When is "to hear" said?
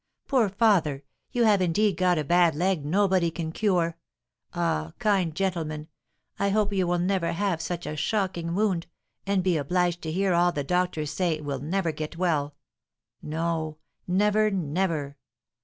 10.01-10.33